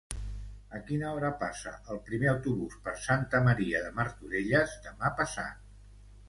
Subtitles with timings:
[0.77, 5.63] A quina hora passa el primer autobús per Santa Maria de Martorelles demà passat?